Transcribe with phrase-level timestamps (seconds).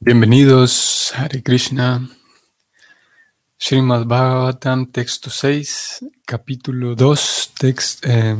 [0.00, 2.08] Bienvenidos, Hare Krishna.
[3.58, 8.36] Srimad Bhagavatam, texto 6, capítulo 2, texto, eh,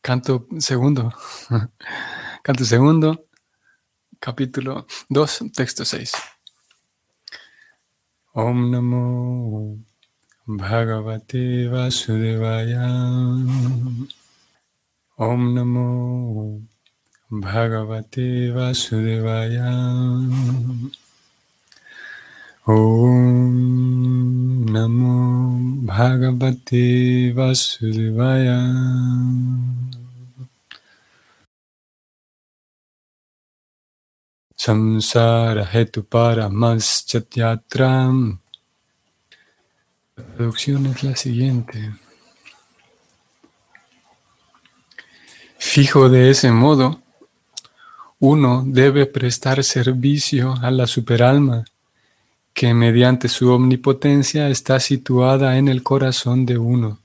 [0.00, 1.12] canto segundo.
[2.42, 3.26] canto segundo,
[4.20, 6.12] capítulo 2, texto 6.
[8.34, 9.76] Om Namo
[10.46, 12.86] Bhagavate Vasudevaya.
[15.16, 16.62] Om Namo
[17.30, 19.70] Bhagavate Vasudevaya.
[22.66, 28.58] Om Namo Bhagavate Vasudevaya.
[34.56, 38.40] Samsara Hetu Paramaschatyatram.
[40.16, 41.94] La traducción es la siguiente.
[45.58, 47.00] Fijo de ese modo,
[48.20, 51.64] uno debe prestar servicio a la superalma,
[52.52, 56.98] que mediante su omnipotencia está situada en el corazón de uno.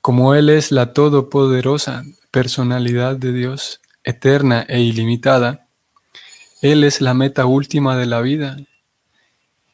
[0.00, 5.66] Como Él es la todopoderosa personalidad de Dios, eterna e ilimitada,
[6.60, 8.58] Él es la meta última de la vida,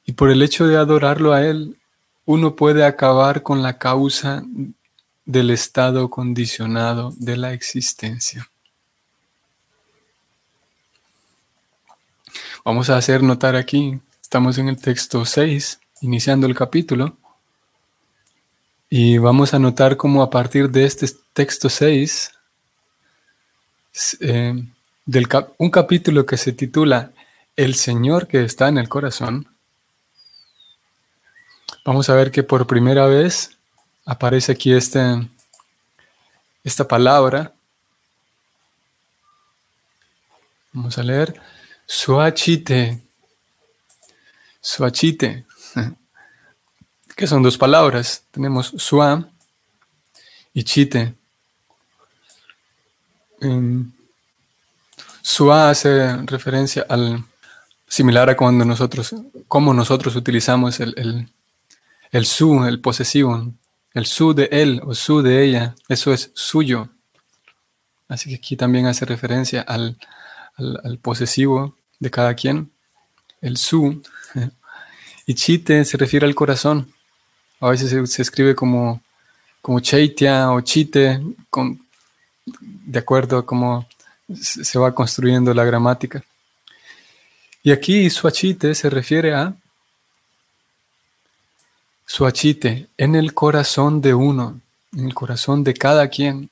[0.07, 1.77] y por el hecho de adorarlo a Él,
[2.25, 4.43] uno puede acabar con la causa
[5.27, 8.49] del estado condicionado de la existencia.
[12.65, 17.17] Vamos a hacer notar aquí, estamos en el texto 6, iniciando el capítulo,
[18.91, 22.33] y vamos a notar cómo a partir de este texto 6,
[24.21, 24.65] eh,
[25.07, 25.29] del
[25.59, 27.13] un capítulo que se titula
[27.55, 29.47] El Señor que está en el corazón,
[31.85, 33.57] vamos a ver que por primera vez
[34.05, 35.01] aparece aquí este,
[36.65, 37.53] esta palabra.
[40.73, 41.41] Vamos a leer
[41.89, 43.01] Suachite.
[44.61, 45.47] Suachite.
[47.17, 48.23] Que son dos palabras.
[48.31, 49.29] Tenemos sua
[50.55, 51.17] y chite.
[53.41, 53.91] Um,
[55.21, 57.25] sua hace referencia al
[57.89, 59.17] similar a cuando nosotros,
[59.49, 61.29] como nosotros utilizamos el, el,
[62.13, 63.53] el su, el posesivo,
[63.95, 66.89] el su de él o su de ella, eso es suyo.
[68.07, 69.99] Así que aquí también hace referencia al,
[70.57, 72.71] al posesivo de cada quien,
[73.41, 74.03] el su,
[75.27, 76.93] y chite se refiere al corazón.
[77.61, 79.03] A veces se, escribe como,
[79.61, 81.21] como chaitia o chite,
[81.51, 81.81] con,
[82.47, 83.87] de acuerdo a cómo
[84.33, 86.23] se va construyendo la gramática.
[87.63, 89.55] Y aquí suachite se refiere a
[92.07, 94.61] suachite en el corazón de uno,
[94.97, 96.51] en el corazón de cada quien.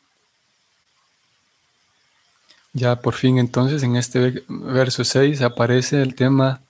[2.76, 6.60] Ya por fin entonces en este verso 6 aparece el tema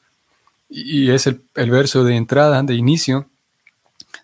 [0.69, 3.29] y es el, verso de entrada, de inicio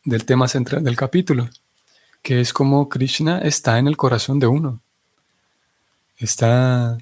[0.05, 1.51] del tema central del capítulo,
[2.23, 4.81] que es como Krishna está en el corazón de uno,
[6.19, 6.99] está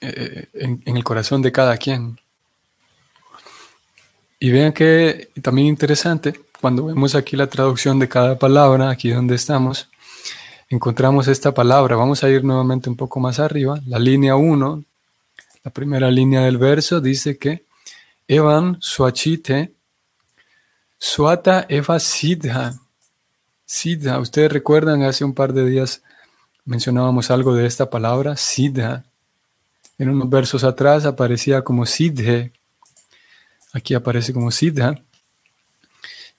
[0.00, 2.18] eh, en, en el corazón de cada quien.
[4.40, 9.36] Y vean que también interesante, cuando vemos aquí la traducción de cada palabra, aquí donde
[9.36, 9.88] estamos,
[10.74, 11.96] encontramos esta palabra.
[11.96, 13.80] Vamos a ir nuevamente un poco más arriba.
[13.86, 14.84] La línea 1,
[15.64, 17.64] la primera línea del verso dice que
[18.26, 19.72] Evan Suachite
[20.98, 22.74] Suata Eva Siddha.
[23.66, 24.18] Siddha.
[24.18, 26.02] Ustedes recuerdan, hace un par de días
[26.64, 29.04] mencionábamos algo de esta palabra, Siddha.
[29.98, 32.52] En unos versos atrás aparecía como Siddhe.
[33.74, 34.94] Aquí aparece como Siddha,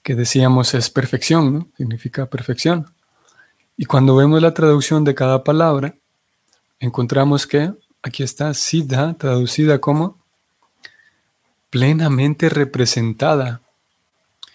[0.02, 1.68] que decíamos es perfección, ¿no?
[1.76, 2.86] Significa perfección.
[3.76, 5.94] Y cuando vemos la traducción de cada palabra,
[6.78, 10.18] encontramos que aquí está Siddha, traducida como
[11.70, 13.60] plenamente representada.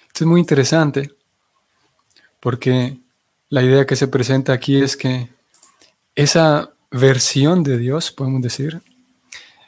[0.07, 1.12] Esto es muy interesante
[2.40, 2.97] porque
[3.50, 5.30] la idea que se presenta aquí es que
[6.16, 8.81] esa versión de Dios, podemos decir,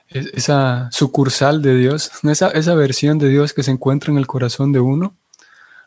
[0.07, 4.71] esa sucursal de Dios, esa, esa versión de Dios que se encuentra en el corazón
[4.71, 5.15] de uno,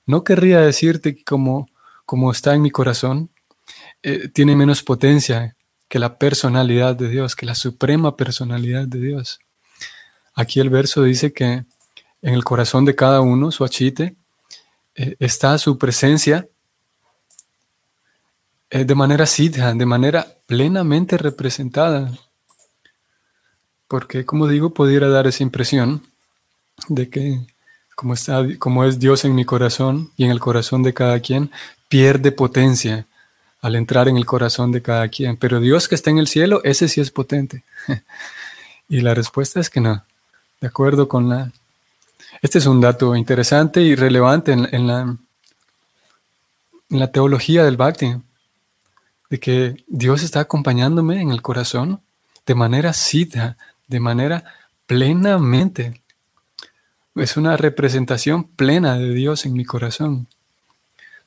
[0.07, 1.69] no querría decirte que como,
[2.05, 3.31] como está en mi corazón,
[4.07, 5.57] eh, tiene menos potencia
[5.89, 9.39] que la personalidad de Dios, que la suprema personalidad de Dios.
[10.35, 11.65] Aquí el verso dice que
[12.21, 14.15] en el corazón de cada uno, su achite,
[14.95, 16.47] eh, está su presencia
[18.69, 22.13] eh, de manera siddha, de manera plenamente representada.
[23.89, 26.03] Porque, como digo, pudiera dar esa impresión
[26.89, 27.47] de que
[27.95, 31.51] como, está, como es Dios en mi corazón y en el corazón de cada quien,
[31.89, 33.07] pierde potencia
[33.65, 35.39] al entrar en el corazón de cada quien.
[35.39, 37.65] Pero Dios que está en el cielo, ese sí es potente.
[38.91, 40.05] y la respuesta es que no.
[40.61, 41.51] de acuerdo con la...
[42.43, 44.87] Este es un dato interesante y relevante en,
[46.91, 48.15] la, teología del Bhakti,
[49.31, 52.03] de que Dios está acompañándome en el corazón
[52.45, 53.57] de manera cita,
[53.89, 54.45] de manera
[54.87, 56.03] plenamente.
[57.15, 60.29] Es una representación plena de Dios en mi corazón.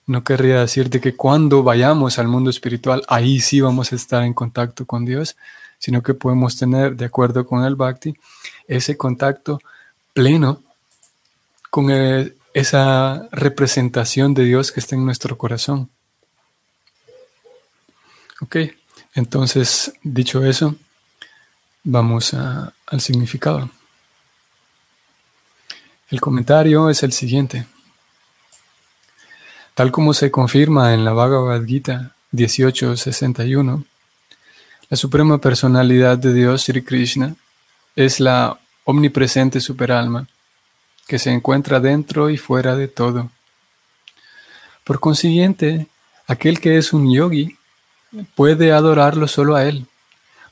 [0.07, 4.33] No querría decirte que cuando vayamos al mundo espiritual, ahí sí vamos a estar en
[4.33, 5.35] contacto con Dios,
[5.79, 8.15] sino que podemos tener, de acuerdo con el Bhakti,
[8.67, 9.59] ese contacto
[10.13, 10.63] pleno
[11.69, 15.89] con eh, esa representación de Dios que está en nuestro corazón.
[18.41, 18.57] Ok,
[19.13, 20.75] entonces, dicho eso,
[21.83, 23.69] vamos al significado.
[26.09, 27.67] El comentario es el siguiente.
[29.77, 33.83] Tal como se confirma en la Bhagavad Gita 1861,
[34.89, 37.35] la suprema personalidad de Dios, Sri Krishna,
[37.95, 40.25] es la omnipresente superalma
[41.07, 43.29] que se encuentra dentro y fuera de todo.
[44.83, 45.85] Por consiguiente,
[46.25, 47.55] aquel que es un yogi
[48.33, 49.85] puede adorarlo solo a Él,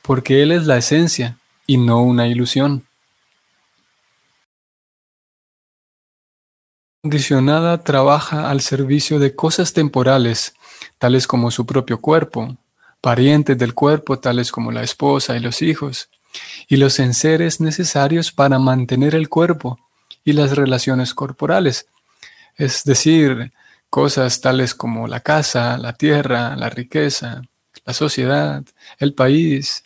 [0.02, 1.36] porque Él es la esencia
[1.66, 2.85] y no una ilusión.
[7.06, 10.54] Condicionada trabaja al servicio de cosas temporales,
[10.98, 12.56] tales como su propio cuerpo,
[13.00, 16.08] parientes del cuerpo, tales como la esposa y los hijos,
[16.66, 19.78] y los enseres necesarios para mantener el cuerpo
[20.24, 21.86] y las relaciones corporales,
[22.56, 23.52] es decir,
[23.88, 27.42] cosas tales como la casa, la tierra, la riqueza,
[27.84, 28.64] la sociedad,
[28.98, 29.84] el país.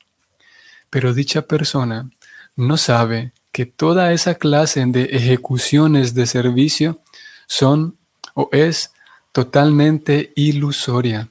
[0.88, 2.08] Pero dicha persona
[2.56, 7.02] no sabe que toda esa clase de ejecuciones de servicio
[7.50, 7.96] son
[8.34, 8.92] o es
[9.32, 11.28] totalmente ilusoria.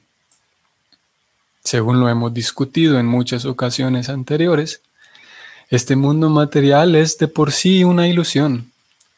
[1.64, 4.82] Según lo hemos discutido en muchas ocasiones anteriores,
[5.70, 8.70] este mundo material es de por sí una ilusión,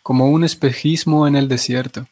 [0.04, 2.06] como un espejismo en el desierto.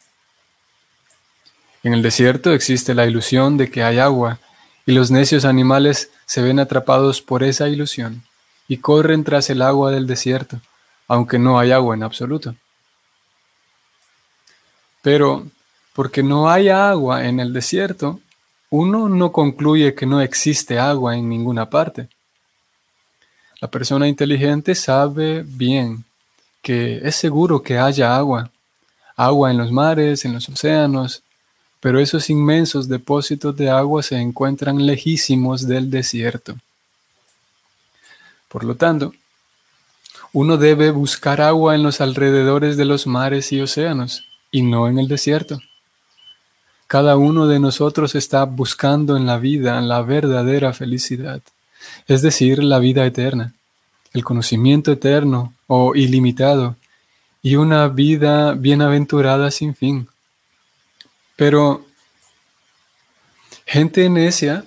[1.85, 4.41] En el desierto existe la ilusión de que hay agua
[4.87, 8.25] y los necios animales se ven atrapados por esa ilusión
[8.67, 10.61] y corren tras el agua del desierto,
[11.07, 12.57] aunque no hay agua en absoluto.
[15.03, 15.47] Pero
[15.95, 18.21] porque no hay agua en el desierto,
[18.71, 22.09] uno no concluye que no existe agua en ninguna parte.
[23.61, 26.05] La persona inteligente sabe bien
[26.63, 28.51] que es seguro que haya agua,
[29.17, 31.23] agua en los mares, en los océanos,
[31.81, 36.57] pero esos inmensos depósitos de agua se encuentran lejísimos del desierto.
[38.49, 39.13] Por lo tanto,
[40.33, 44.99] uno debe buscar agua en los alrededores de los mares y océanos y no en
[44.99, 45.61] el desierto.
[46.87, 51.41] Cada uno de nosotros está buscando en la vida la verdadera felicidad,
[52.09, 53.55] es decir, la vida eterna,
[54.13, 56.77] el conocimiento eterno o ilimitado
[57.43, 60.09] y una vida bienaventurada sin fin.
[61.37, 61.87] Pero
[63.67, 64.65] gente necia,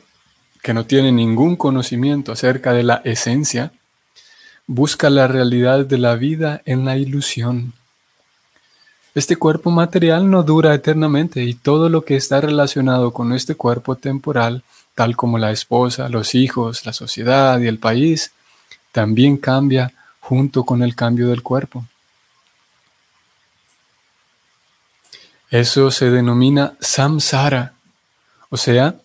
[0.62, 3.74] que no tiene ningún conocimiento acerca de la esencia,
[4.66, 7.74] busca la realidad de la vida en la ilusión
[9.16, 13.96] este cuerpo material no dura eternamente y todo lo que está relacionado con este cuerpo
[13.96, 14.64] temporal,
[14.96, 18.32] tal como la esposa, los hijos, la sociedad y el país,
[18.92, 21.86] también cambia junto con el cambio del cuerpo.
[25.50, 27.74] Eso se denomina samsara,
[28.50, 28.96] o sea,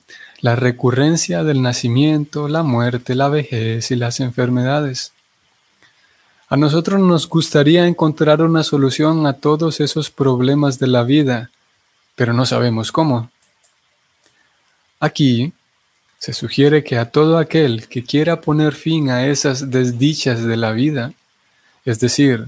[0.41, 5.13] la recurrencia del nacimiento, la muerte, la vejez y las enfermedades.
[6.51, 11.51] A nosotros nos gustaría encontrar una solución a todos esos problemas de la vida,
[12.15, 13.31] pero no sabemos cómo.
[14.99, 15.53] Aquí
[16.19, 20.73] se sugiere que a todo aquel que quiera poner fin a esas desdichas de la
[20.73, 21.13] vida,
[21.85, 22.47] es decir,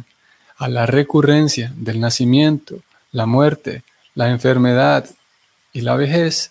[0.56, 2.80] a la recurrencia del nacimiento,
[3.12, 3.82] la muerte,
[4.14, 5.04] la enfermedad
[5.74, 6.50] y la vejez,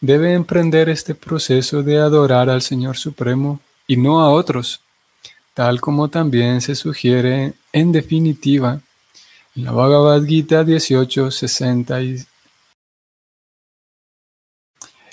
[0.00, 4.80] debe emprender este proceso de adorar al Señor Supremo y no a otros
[5.58, 8.80] tal como también se sugiere en definitiva
[9.56, 12.28] en la Bhagavad Gita 18.60.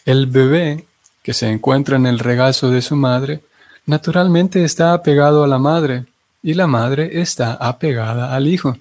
[0.06, 0.86] El bebé
[1.24, 3.42] que se encuentra en el regazo de su madre
[3.88, 6.06] naturalmente está apegado a la madre
[6.44, 8.78] y la madre está apegada al hijo.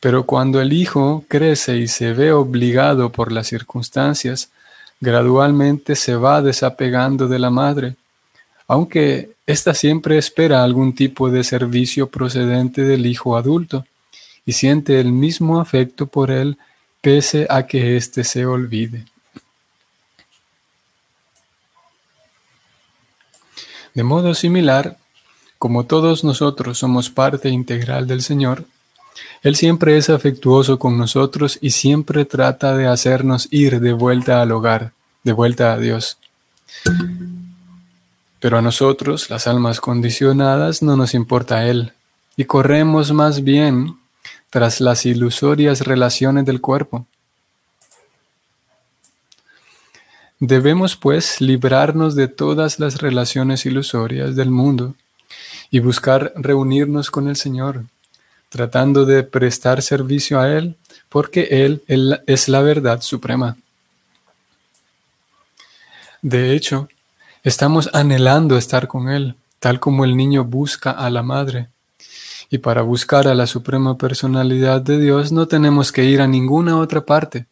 [0.00, 4.50] Pero cuando el hijo crece y se ve obligado por las circunstancias,
[5.00, 7.96] gradualmente se va desapegando de la madre
[8.70, 13.84] aunque ésta siempre espera algún tipo de servicio procedente del hijo adulto
[14.46, 16.56] y siente el mismo afecto por él
[17.00, 19.06] pese a que éste se olvide.
[23.92, 24.96] De modo similar,
[25.58, 28.66] como todos nosotros somos parte integral del Señor,
[29.42, 34.52] Él siempre es afectuoso con nosotros y siempre trata de hacernos ir de vuelta al
[34.52, 34.92] hogar,
[35.24, 36.18] de vuelta a Dios.
[38.40, 41.92] Pero a nosotros, las almas condicionadas, no nos importa Él,
[42.36, 43.98] y corremos más bien
[44.48, 47.06] tras las ilusorias relaciones del cuerpo.
[50.38, 54.94] Debemos, pues, librarnos de todas las relaciones ilusorias del mundo
[55.70, 57.84] y buscar reunirnos con el Señor,
[58.48, 60.76] tratando de prestar servicio a Él,
[61.10, 63.58] porque Él, Él es la verdad suprema.
[66.22, 66.88] De hecho,
[67.42, 71.68] estamos anhelando estar con Él, tal como el niño busca a la madre.
[72.50, 76.78] Y para buscar a la suprema personalidad de Dios no tenemos que ir a ninguna
[76.78, 77.46] otra parte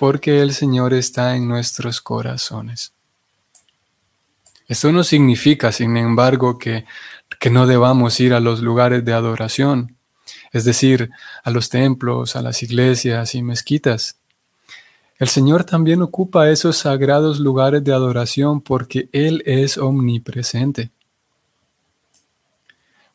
[0.00, 2.94] porque el Señor está en nuestros corazones.
[4.66, 6.86] Esto no significa, sin embargo, que,
[7.38, 9.98] que no debamos ir a los lugares de adoración,
[10.52, 11.10] es decir,
[11.44, 14.16] a los templos, a las iglesias y mezquitas.
[15.20, 20.90] El Señor también ocupa esos sagrados lugares de adoración porque Él es omnipresente.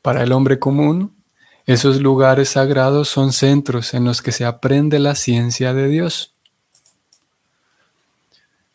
[0.03, 1.15] Para el hombre común,
[1.65, 6.35] esos lugares sagrados son centros en los que se aprende la ciencia de Dios.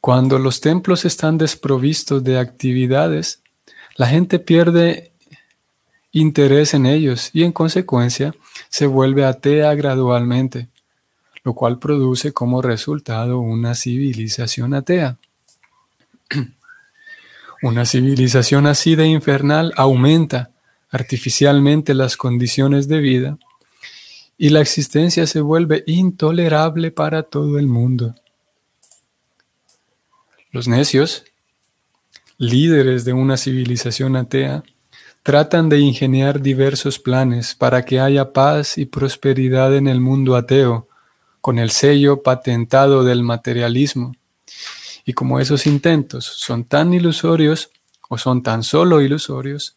[0.00, 3.42] Cuando los templos están desprovistos de actividades,
[3.94, 5.12] la gente pierde
[6.10, 8.34] interés en ellos y en consecuencia
[8.70, 10.69] se vuelve atea gradualmente,
[11.42, 15.18] lo cual produce como resultado una civilización atea.
[17.62, 20.50] Una civilización así de infernal aumenta
[20.90, 23.38] artificialmente las condiciones de vida
[24.38, 28.14] y la existencia se vuelve intolerable para todo el mundo.
[30.52, 31.24] Los necios,
[32.38, 34.64] líderes de una civilización atea,
[35.22, 40.88] tratan de ingeniar diversos planes para que haya paz y prosperidad en el mundo ateo,
[41.40, 44.14] con el sello patentado del materialismo.
[45.04, 47.70] Y como esos intentos son tan ilusorios,
[48.08, 49.76] o son tan solo ilusorios,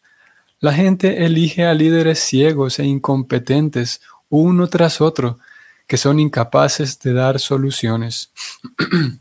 [0.60, 5.38] la gente elige a líderes ciegos e incompetentes uno tras otro,
[5.86, 8.30] que son incapaces de dar soluciones.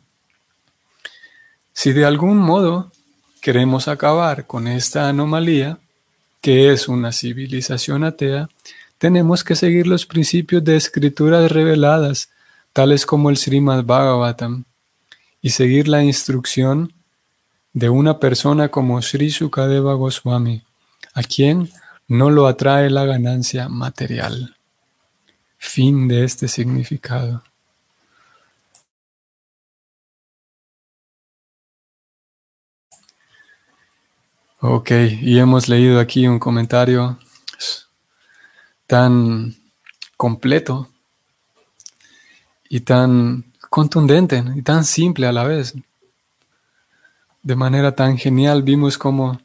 [1.75, 2.91] Si de algún modo
[3.41, 5.79] queremos acabar con esta anomalía,
[6.39, 8.47] que es una civilización atea,
[8.99, 12.29] tenemos que seguir los principios de escrituras reveladas,
[12.73, 14.65] tales como el Srimad Bhagavatam,
[15.41, 16.93] y seguir la instrucción
[17.73, 20.63] de una persona como Sri Sukadeva Goswami,
[21.13, 21.71] a quien
[22.07, 24.55] no lo atrae la ganancia material.
[25.57, 27.43] Fin de este significado.
[34.59, 37.19] Ok, y hemos leído aquí un comentario
[38.87, 39.55] tan
[40.15, 40.92] completo
[42.73, 45.75] y tan contundente y tan simple a la vez.
[47.43, 49.39] De manera tan genial vimos como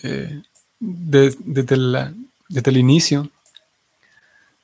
[0.00, 0.40] eh,
[0.78, 3.28] desde, el inicio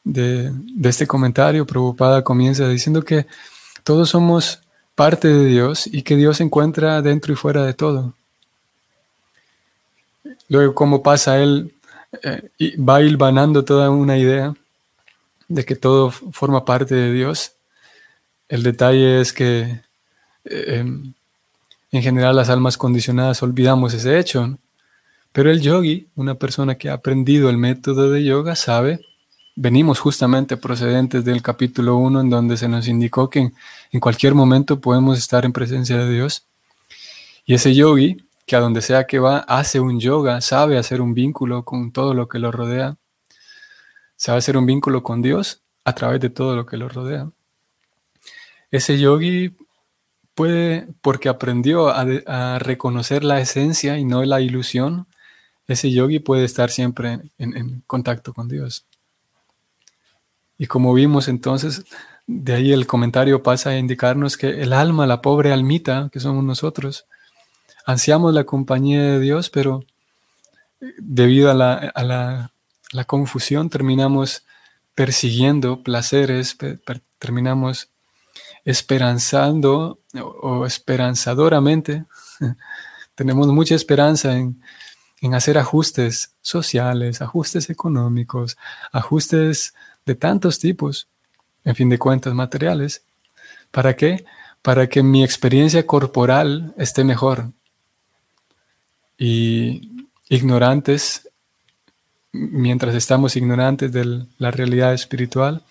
[0.05, 0.53] de,
[0.85, 3.27] este comentario, Preocupada comienza diciendo que
[3.83, 4.61] todos somos
[4.95, 8.15] parte de Dios y que Dios se encuentra dentro y fuera de todo.
[10.49, 11.75] Luego, cómo pasa él,
[12.23, 14.55] eh, y va hilvanando toda una idea
[15.51, 17.53] de que todo forma parte de Dios.
[18.49, 19.83] El detalle es que
[20.45, 21.13] eh, em,
[21.91, 24.59] en general las almas condicionadas olvidamos ese hecho,
[25.33, 29.01] pero el yogi, una persona que ha aprendido el método de yoga, sabe,
[29.57, 33.53] venimos justamente procedentes del capítulo 1 en donde se nos indicó que
[33.93, 36.45] en cualquier momento podemos estar en presencia de Dios.
[37.45, 38.17] Y ese yogi
[38.47, 42.15] que a donde sea que va hace un yoga, sabe hacer un vínculo con todo
[42.15, 42.97] lo que lo rodea,
[44.21, 47.31] sabe hacer un vínculo con Dios a través de todo lo que lo rodea.
[48.71, 49.57] Ese yogi
[50.35, 55.07] puede, porque aprendió a, reconocer la esencia y no la ilusión,
[55.67, 58.85] ese yogi puede estar siempre en, en contacto con Dios.
[60.59, 61.87] Y como vimos entonces,
[62.27, 66.45] de ahí el comentario pasa a indicarnos que el alma, la pobre almita que somos
[66.45, 67.07] nosotros,
[67.87, 69.83] ansiamos la compañía de Dios, pero
[70.99, 72.53] debido a la,
[73.05, 74.45] confusión terminamos
[74.95, 76.57] persiguiendo placeres,
[77.19, 77.89] terminamos
[78.65, 80.01] esperanzando
[80.43, 82.05] o, esperanzadoramente.
[83.15, 84.63] Tenemos mucha esperanza en,
[85.21, 88.57] en hacer ajustes sociales, ajustes económicos,
[88.93, 89.75] ajustes
[90.07, 91.09] de tantos tipos,
[91.65, 93.05] en fin de cuentas materiales.
[93.71, 94.25] ¿Para qué?
[94.63, 97.53] Para que mi experiencia corporal esté mejor,
[99.21, 101.30] y, ignorantes,
[102.33, 105.63] mientras estamos ignorantes de la realidad espiritual,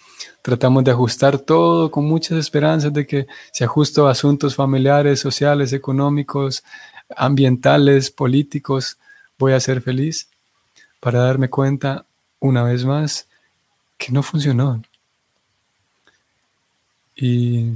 [0.41, 5.73] tratamos de ajustar todo con muchas esperanzas de que se ajusto a asuntos familiares, sociales,
[5.73, 6.63] económicos,
[7.15, 8.97] ambientales, políticos,
[9.37, 10.27] voy a ser feliz,
[10.99, 12.05] para darme cuenta
[12.39, 13.27] una vez más
[13.97, 14.81] que no funcionó.
[17.15, 17.71] Y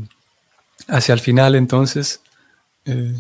[0.88, 2.22] hacia el final entonces,
[2.86, 3.16] eh,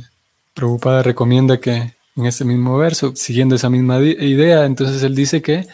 [0.55, 5.67] recomienda que en este mismo verso, siguiendo esa misma idea, entonces él dice que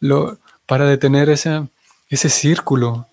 [0.00, 1.68] lo, para detener ese,
[2.10, 3.06] círculo,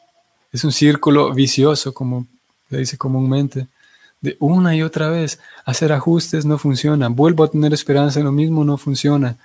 [0.51, 2.27] es un círculo vicioso, como
[2.69, 3.67] se dice comúnmente,
[4.21, 8.31] de una y otra vez hacer ajustes no funciona, vuelvo a tener esperanza en lo
[8.31, 9.35] mismo, no funciona,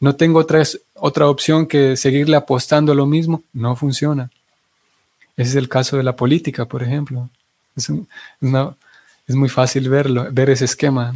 [0.00, 0.62] no tengo otra,
[0.94, 4.30] otra opción que seguirle apostando a lo mismo, no funciona.
[5.36, 7.30] Ese es el caso de la política, por ejemplo.
[7.76, 7.90] Es,
[9.26, 11.14] es muy fácil verlo, ver ese esquema.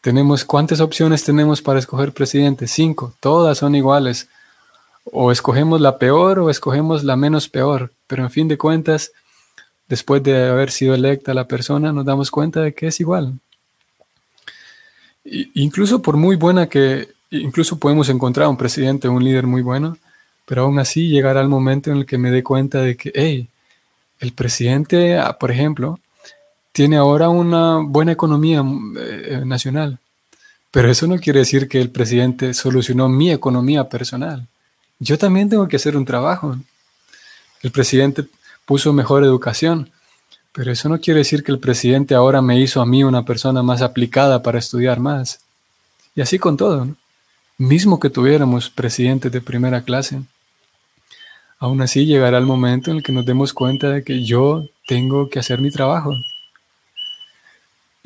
[0.00, 2.68] Tenemos, ¿cuántas opciones tenemos para escoger presidente?
[2.68, 4.28] Cinco, todas son iguales.
[5.04, 9.12] O escogemos la peor o escogemos la menos peor, pero en fin de cuentas,
[9.88, 13.34] después de haber sido electa la persona, nos damos cuenta de que es igual.
[15.24, 19.98] incluso por muy buena que, incluso podemos encontrar un presidente, un líder muy bueno,
[20.46, 23.48] pero aún así llegará el momento en el que me dé cuenta de que, hey,
[24.20, 25.98] el presidente, ah, por ejemplo,
[26.78, 28.62] tiene ahora una buena economía
[29.00, 29.98] eh, nacional,
[30.70, 34.46] pero eso no quiere decir que el presidente solucionó mi economía personal.
[35.00, 36.56] Yo también tengo que hacer un trabajo.
[37.62, 38.26] El presidente
[38.64, 39.90] puso mejor educación,
[40.52, 43.60] pero eso no quiere decir que el presidente ahora me hizo a mí una persona
[43.60, 45.40] más aplicada para estudiar más.
[46.14, 46.86] Y así con todo,
[47.56, 50.22] mismo que tuviéramos presidentes de primera clase,
[51.58, 55.28] aún así llegará el momento en el que nos demos cuenta de que yo tengo
[55.28, 56.14] que hacer mi trabajo.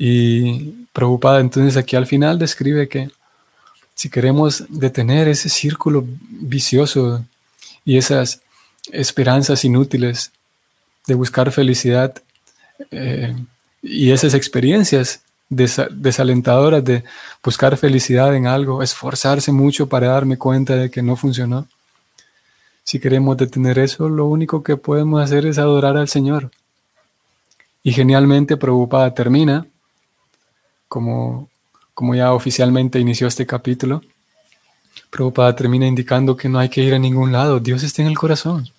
[0.05, 3.09] Y preocupada, entonces aquí al final describe que
[3.95, 7.23] si queremos detener ese círculo vicioso
[7.85, 8.41] y esas
[8.91, 10.33] esperanzas inútiles
[11.07, 12.21] de buscar felicidad
[12.91, 13.33] eh,
[13.81, 17.05] y esas experiencias desalentadoras de
[17.41, 21.65] buscar felicidad en algo, esforzarse mucho para darme cuenta de que no funcionó.
[22.83, 26.51] Si queremos detener eso, lo único que podemos hacer es adorar al Señor.
[27.83, 29.65] Y genialmente Prabhupada termina,
[30.93, 31.49] como,
[31.95, 34.03] como ya oficialmente inició este capítulo,
[35.09, 38.17] Prabhupada termina indicando que no hay que ir a ningún lado, Dios está en el
[38.17, 38.69] corazón.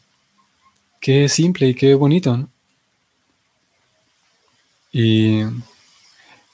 [1.01, 2.49] Qué simple y qué bonito.
[4.93, 5.41] Y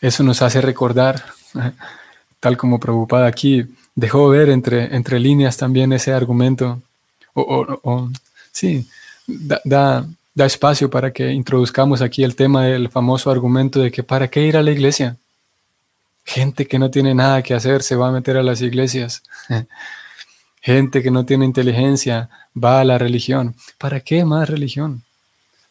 [0.00, 1.22] eso nos hace recordar,
[2.40, 6.80] tal como Prabhupada aquí dejó ver entre, entre líneas también ese argumento,
[7.34, 8.08] o,
[8.50, 8.88] sí,
[9.26, 9.60] da,
[10.34, 14.46] da, espacio para que introduzcamos aquí el tema del famoso argumento de que para qué
[14.46, 15.18] ir a la iglesia.
[16.32, 19.24] Gente que no tiene nada que hacer se va a meter a las iglesias.
[20.62, 23.56] Gente que no tiene inteligencia va a la religión.
[23.78, 25.02] ¿Para qué más religión?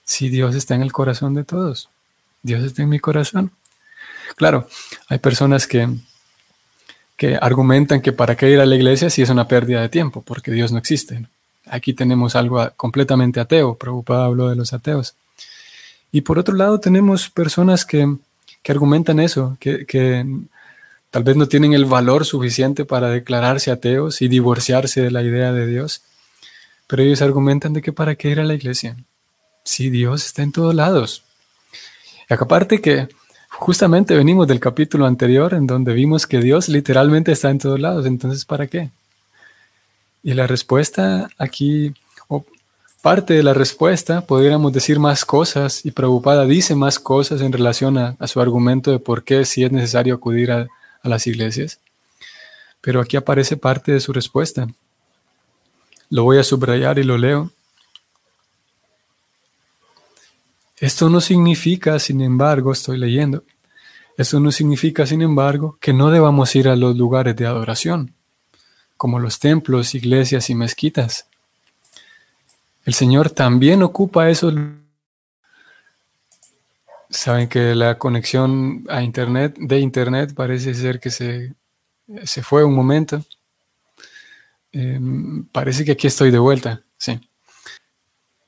[0.04, 1.88] Si Dios está en el corazón de todos.
[2.44, 3.52] Dios está en mi corazón.
[4.36, 4.68] Claro,
[5.08, 5.88] hay personas que,
[7.16, 10.24] que argumentan que para qué ir a la iglesia si es una pérdida de tiempo,
[10.24, 11.26] porque Dios no existe.
[11.68, 13.76] Aquí tenemos algo completamente ateo.
[13.76, 15.16] Prabhupada habló de los ateos.
[16.12, 18.18] Y por otro lado tenemos personas que,
[18.72, 20.26] argumentan eso, que, que
[21.10, 25.52] Tal vez no tienen el valor suficiente para declararse ateos y divorciarse de la idea
[25.52, 26.04] de Dios,
[26.86, 28.96] pero ellos argumentan de que para qué ir a la iglesia,
[29.64, 31.24] si Dios está en todos lados.
[32.30, 33.10] Y aparte que
[33.50, 38.06] justamente venimos del capítulo anterior en donde vimos que Dios literalmente está en todos lados,
[38.06, 38.92] entonces ¿para qué?
[40.22, 41.96] Y la respuesta aquí,
[43.02, 47.98] parte de la respuesta, podríamos decir más cosas, y preocupada dice más cosas en relación
[47.98, 50.68] a, su argumento de por qué si es necesario acudir a,
[51.02, 51.80] a las iglesias.
[52.82, 54.68] Pero aquí aparece parte de su respuesta.
[56.10, 57.52] Lo voy a subrayar y lo leo.
[60.78, 63.44] Esto no significa, sin embargo, estoy leyendo,
[64.20, 68.14] esto no significa, sin embargo, que no debamos ir a los lugares de adoración,
[68.98, 71.28] como los templos, iglesias y mezquitas.
[72.90, 74.56] El Señor también ocupa esos
[77.12, 81.54] Saben que la conexión a Internet, de Internet, parece ser que se,
[82.24, 83.24] se fue un momento.
[84.72, 87.20] Em, parece que aquí estoy de vuelta, sí.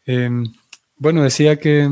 [0.07, 0.51] Em,
[0.95, 1.83] bueno, decía que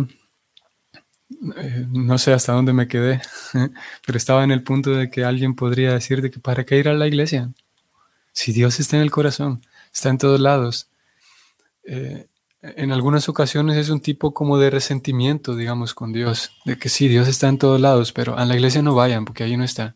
[1.56, 3.22] eh, no sé hasta dónde me quedé,
[4.08, 6.90] pero estaba en el punto de que alguien podría decir de que para qué ir
[6.90, 7.54] a la iglesia.
[8.34, 9.62] Si Dios está en el corazón,
[9.94, 10.90] está en todos lados.
[11.84, 12.29] Eh,
[12.62, 17.08] en algunas ocasiones es un tipo como de resentimiento, digamos, con Dios, de que sí,
[17.08, 19.96] Dios está en todos lados, pero a la iglesia no vayan porque ahí no está.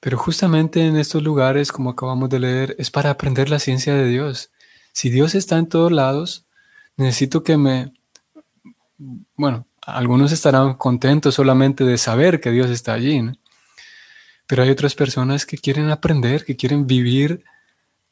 [0.00, 4.08] Pero justamente en estos lugares, como acabamos de leer, es para aprender la ciencia de
[4.08, 4.50] Dios.
[4.92, 6.46] Si Dios está en todos lados,
[6.96, 7.92] necesito que me...
[9.36, 13.20] Bueno, algunos estarán contentos solamente de saber que Dios está allí,
[14.46, 17.44] pero hay otras personas que quieren aprender, que quieren vivir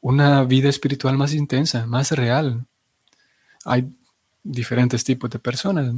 [0.01, 2.65] una vida espiritual más intensa, más real.
[3.65, 3.87] Hay
[4.43, 5.93] diferentes tipos de personas.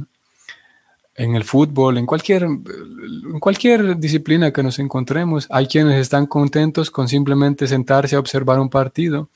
[1.16, 6.90] En el fútbol, en cualquier, en cualquier disciplina que nos encontremos, hay quienes están contentos
[6.90, 9.30] con simplemente sentarse a observar un partido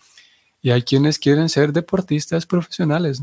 [0.61, 3.23] y hay quienes quieren ser deportistas profesionales.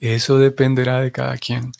[0.00, 1.72] Eso dependerá de cada quien.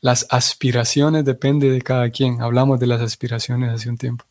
[0.00, 2.40] Las aspiraciones dependen de cada quien.
[2.40, 4.24] Hablamos de las aspiraciones hace un tiempo.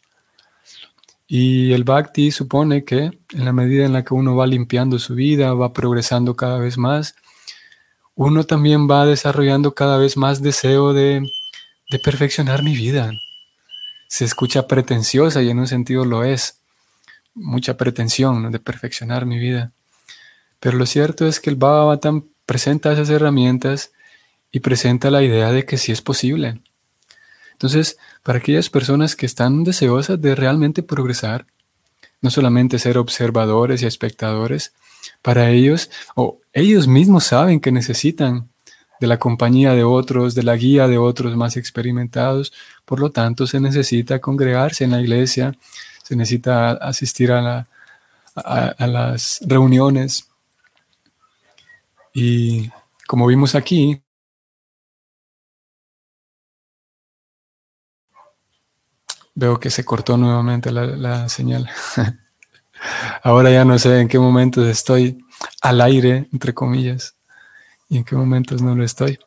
[1.27, 5.13] Y el bhakti supone que en la medida en la que uno va limpiando su
[5.13, 7.15] vida, va progresando cada vez más,
[8.15, 11.21] uno también va desarrollando cada vez más deseo de,
[12.03, 13.11] perfeccionar mi vida.
[14.07, 16.59] Se escucha pretenciosa y en un sentido lo es.
[17.35, 19.71] Mucha pretensión de perfeccionar mi vida.
[20.59, 23.91] Pero lo cierto es que el Bhagavatam presenta esas herramientas
[24.51, 26.59] y presenta la idea de que sí es posible.
[27.57, 31.47] Entonces, para aquellas personas que están deseosas de realmente progresar,
[32.21, 34.73] no solamente ser observadores y espectadores,
[35.23, 38.49] para ellos, o ellos mismos saben que necesitan
[38.99, 42.53] de la compañía de otros, de la guía de otros más experimentados,
[42.85, 45.55] por lo tanto se necesita congregarse en la iglesia,
[46.03, 47.67] se necesita asistir a,
[48.35, 50.27] a las reuniones.
[52.13, 52.69] Y
[53.07, 53.99] como vimos aquí,
[59.39, 61.69] Veo que se cortó nuevamente la, señal.
[63.23, 65.19] Ahora ya no sé en qué momentos estoy
[65.61, 67.13] al aire, entre comillas,
[67.87, 69.19] y en qué momentos no lo estoy.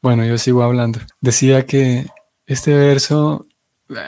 [0.00, 1.00] Bueno, yo sigo hablando.
[1.20, 2.06] Decía que
[2.46, 3.44] este verso,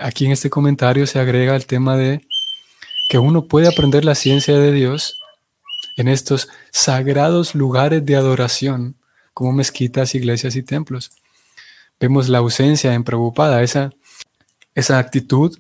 [0.02, 2.24] aquí en este comentario se agrega el tema de
[3.08, 5.18] que uno puede aprender la ciencia de Dios
[5.96, 8.94] en estos sagrados lugares de adoración,
[9.32, 11.10] como mezquitas, iglesias y templos.
[11.98, 13.90] Vemos la ausencia en Prabhupada, esa
[14.74, 15.56] esa actitud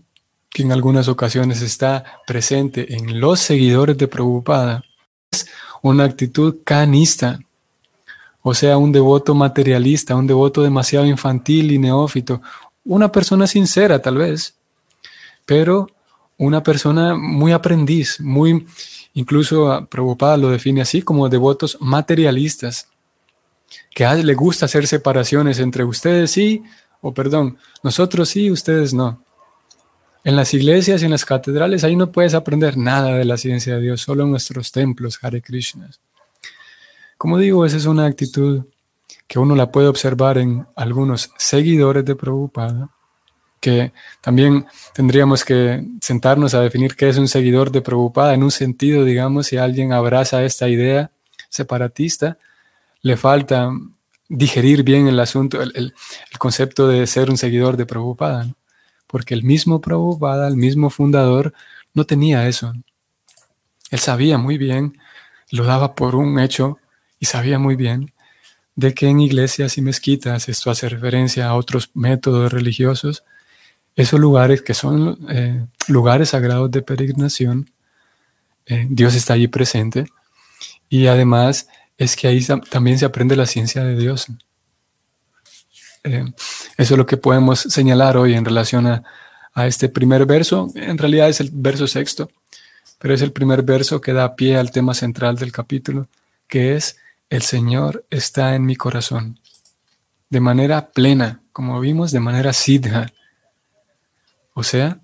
[0.50, 4.84] que en algunas ocasiones está presente en los seguidores de Prabhupada
[5.30, 5.46] es
[5.82, 7.40] una actitud canista,
[8.40, 12.40] o sea, un devoto materialista, un devoto demasiado infantil y neófito,
[12.84, 14.54] una persona sincera tal vez,
[15.44, 15.88] pero
[16.36, 18.66] una persona muy aprendiz, muy,
[19.14, 22.88] incluso Prabhupada lo define así como devotos materialistas,
[23.94, 26.62] que le gusta hacer separaciones entre ustedes sí
[27.06, 29.22] o perdón, nosotros sí, ustedes no.
[30.24, 33.74] En las iglesias y en las catedrales ahí no puedes aprender nada de la ciencia
[33.74, 35.90] de Dios, solo en nuestros templos, Hare Krishna.
[37.18, 38.64] Como digo, esa es una actitud
[39.26, 42.88] que uno la puede observar en algunos seguidores de Prabhupada,
[43.60, 44.64] que también
[44.94, 49.48] tendríamos que sentarnos a definir qué es un seguidor de Prabhupada en un sentido, digamos,
[49.48, 51.10] si alguien abraza esta idea
[51.50, 52.38] separatista,
[53.02, 53.70] le falta
[54.28, 55.94] digerir bien el asunto, el,
[56.38, 58.54] concepto de ser un seguidor de Prabhupada,
[59.06, 61.52] porque el mismo Prabhupada, el mismo fundador,
[61.92, 62.72] no tenía eso.
[63.90, 64.98] Él sabía muy bien,
[65.50, 66.78] lo daba por un hecho
[67.20, 68.12] y sabía muy bien
[68.76, 73.24] de que en iglesias y mezquitas, esto hace referencia a otros métodos religiosos,
[73.94, 77.70] esos lugares que son eh, lugares sagrados de peregrinación,
[78.66, 80.06] eh, Dios está allí presente.
[80.88, 84.26] Y además es que ahí también se aprende la ciencia de Dios.
[86.02, 86.24] Eh,
[86.76, 89.02] eso es lo que podemos señalar hoy en relación a,
[89.66, 90.72] este primer verso.
[90.74, 92.28] En realidad es el verso sexto,
[92.98, 96.08] pero es el primer verso que da pie al tema central del capítulo,
[96.48, 96.96] que es
[97.30, 99.38] el Señor está en mi corazón.
[100.28, 103.12] De manera plena, como vimos, de manera siddha.
[104.54, 104.98] O sea,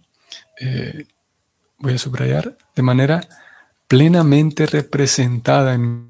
[0.58, 1.06] eh,
[1.78, 3.20] voy a subrayar, de manera
[3.86, 6.09] plenamente representada en